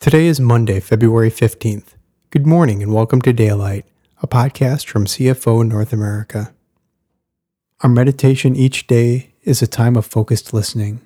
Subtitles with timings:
[0.00, 1.88] Today is Monday, February 15th.
[2.30, 3.84] Good morning and welcome to Daylight,
[4.22, 6.54] a podcast from CFO North America.
[7.82, 11.02] Our meditation each day is a time of focused listening.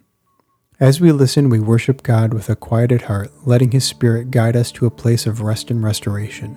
[0.78, 4.70] As we listen, we worship God with a quieted heart, letting His Spirit guide us
[4.70, 6.56] to a place of rest and restoration.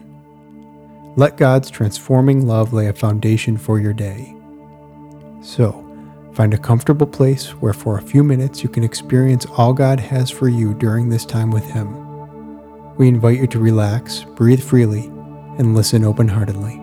[1.15, 4.35] Let God's transforming love lay a foundation for your day.
[5.41, 5.83] So,
[6.33, 10.29] find a comfortable place where for a few minutes you can experience all God has
[10.29, 12.06] for you during this time with Him
[12.98, 15.05] we invite you to relax, breathe freely,
[15.57, 16.82] and listen open heartedly.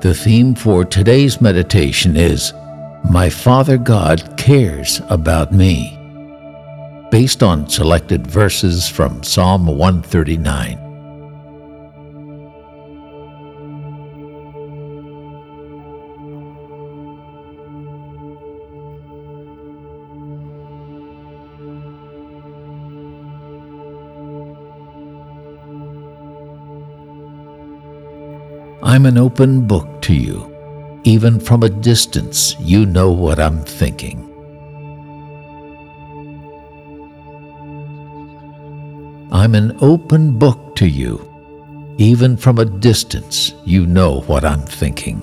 [0.00, 2.52] The theme for today's meditation is
[3.10, 5.98] My Father God Cares About Me,
[7.10, 10.83] based on selected verses from Psalm 139.
[28.86, 31.00] I'm an open book to you.
[31.04, 34.20] Even from a distance, you know what I'm thinking.
[39.32, 41.16] I'm an open book to you.
[41.96, 45.22] Even from a distance, you know what I'm thinking.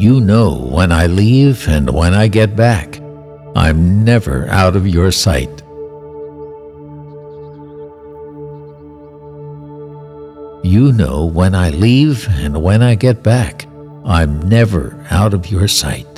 [0.00, 2.98] You know when I leave and when I get back.
[3.54, 5.60] I'm never out of your sight.
[10.64, 13.66] You know when I leave and when I get back.
[14.06, 16.09] I'm never out of your sight.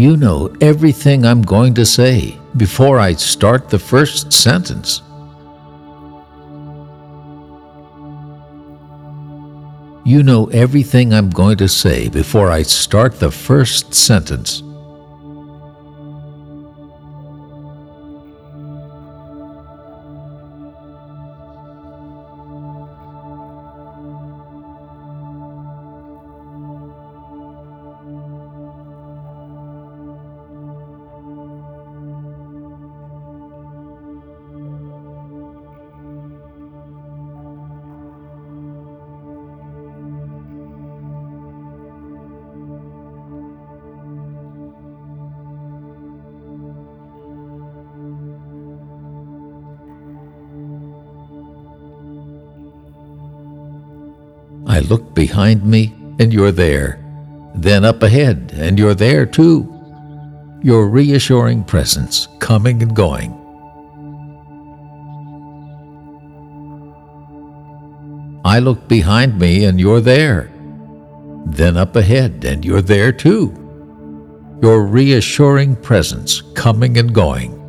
[0.00, 5.02] You know everything I'm going to say before I start the first sentence.
[10.06, 14.62] You know everything I'm going to say before I start the first sentence.
[54.80, 57.04] I look behind me, and you're there.
[57.54, 59.68] Then up ahead, and you're there too.
[60.62, 63.36] Your reassuring presence coming and going.
[68.42, 70.50] I look behind me, and you're there.
[71.44, 73.52] Then up ahead, and you're there too.
[74.62, 77.59] Your reassuring presence coming and going.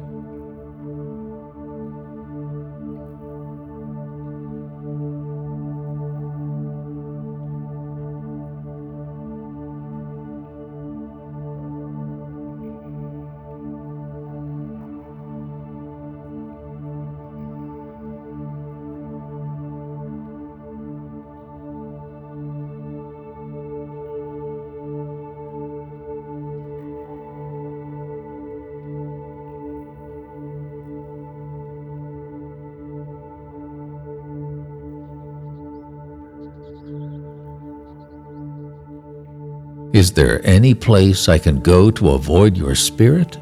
[39.93, 43.37] Is there any place I can go to avoid your spirit?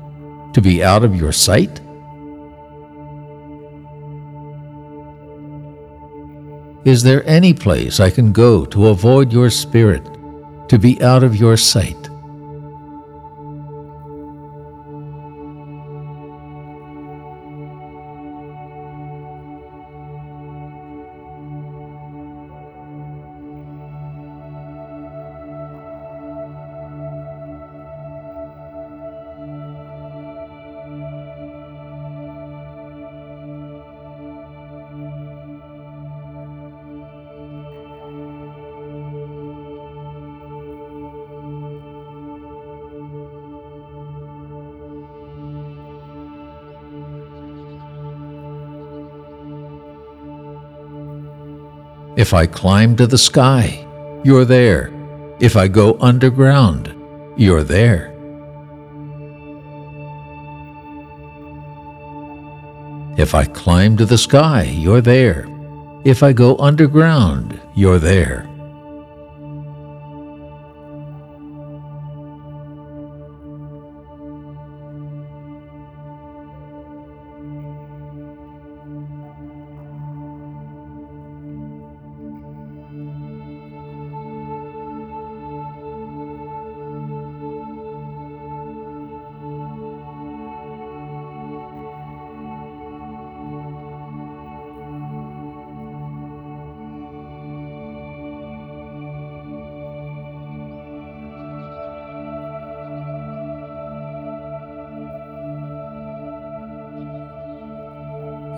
[0.53, 1.79] To be out of your sight?
[6.85, 10.03] Is there any place I can go to avoid your spirit?
[10.69, 11.98] To be out of your sight?
[52.19, 53.87] If I climb to the sky,
[54.25, 54.91] you're there.
[55.39, 56.93] If I go underground,
[57.37, 58.13] you're there.
[63.17, 65.47] If I climb to the sky, you're there.
[66.03, 68.49] If I go underground, you're there.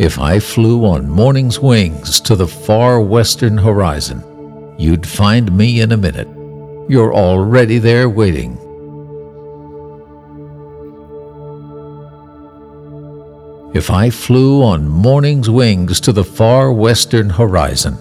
[0.02, 4.24] If I flew on morning's wings to the far western horizon,
[4.80, 6.28] you'd find me in a minute.
[6.90, 8.58] You're already there waiting.
[13.76, 17.96] If I flew on morning's wings to the far western horizon,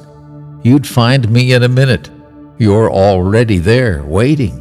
[0.63, 2.09] you'd find me in a minute.
[2.57, 4.60] You're already there waiting.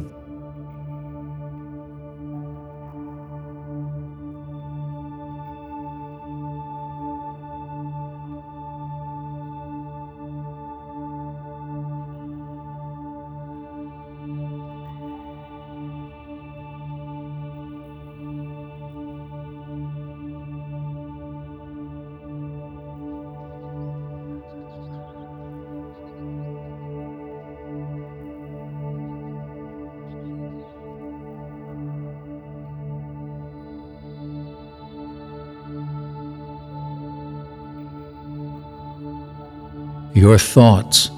[40.12, 41.10] Your thoughts,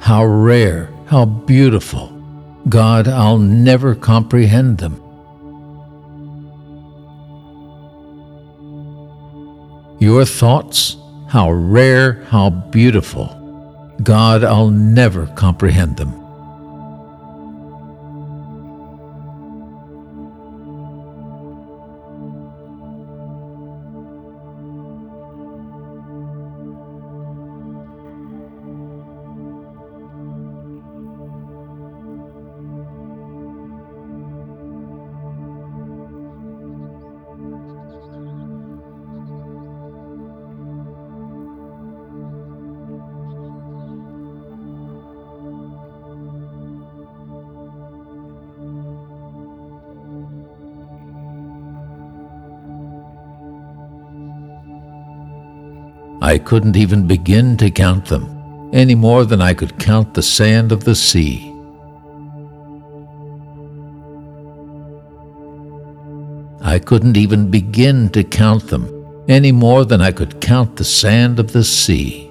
[0.00, 2.08] how rare, how beautiful.
[2.68, 5.00] God, I'll never comprehend them.
[10.00, 10.96] Your thoughts,
[11.28, 13.36] how rare, how beautiful.
[14.02, 16.19] God, I'll never comprehend them.
[56.22, 60.70] I couldn't even begin to count them, any more than I could count the sand
[60.70, 61.50] of the sea.
[66.62, 71.40] I couldn't even begin to count them, any more than I could count the sand
[71.40, 72.29] of the sea.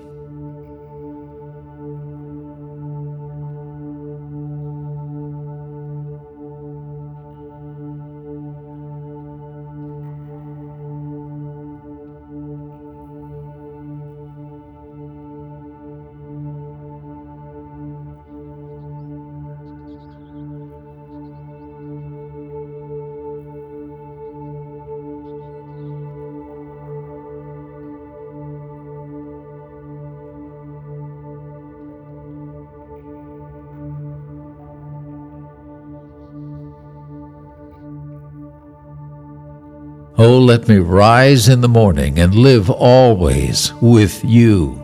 [40.21, 44.75] Oh, let me rise in the morning and live always with you.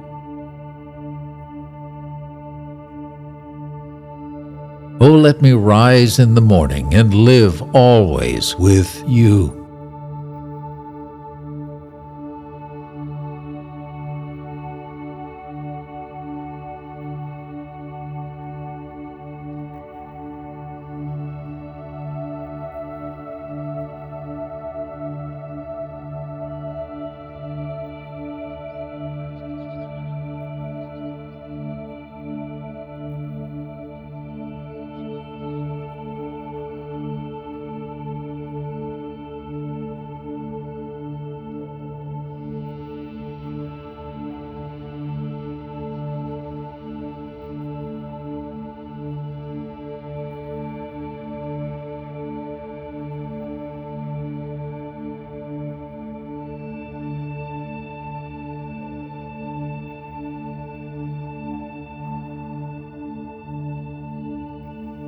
[5.01, 9.64] Oh, let me rise in the morning and live always with you.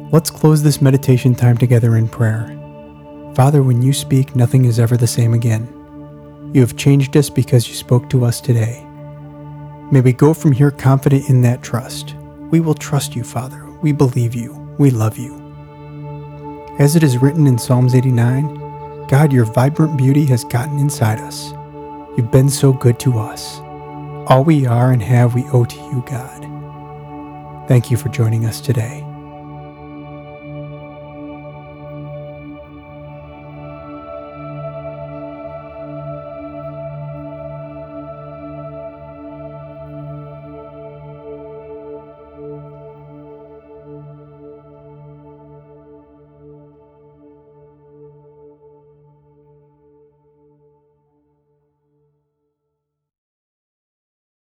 [0.09, 2.57] Let's close this meditation time together in prayer.
[3.35, 5.67] Father, when you speak, nothing is ever the same again.
[6.53, 8.85] You have changed us because you spoke to us today.
[9.91, 12.15] May we go from here confident in that trust.
[12.51, 13.69] We will trust you, Father.
[13.81, 14.53] We believe you.
[14.79, 15.35] We love you.
[16.79, 21.51] As it is written in Psalms 89, God, your vibrant beauty has gotten inside us.
[22.15, 23.59] You've been so good to us.
[24.29, 27.67] All we are and have we owe to you, God.
[27.67, 29.06] Thank you for joining us today.